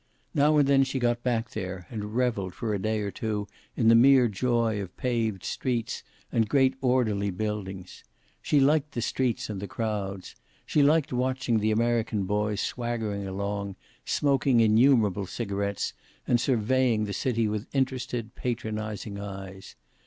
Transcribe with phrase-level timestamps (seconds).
[0.33, 3.87] Now and then she got back there, and reveled for a day or two in
[3.87, 8.03] the mere joy of paved streets and great orderly buildings.
[8.41, 10.35] She liked the streets and the crowds.
[10.65, 15.93] She liked watching the American boys swaggering along, smoking innumerable cigarets
[16.27, 19.75] and surveying the city with interested, patronizing eyes.